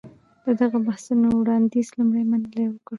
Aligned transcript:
د 0.43 0.45
دغو 0.59 0.77
بحثو 0.87 1.11
وړانديز 1.39 1.87
لومړی 1.97 2.23
منلي 2.31 2.65
وکړ. 2.67 2.87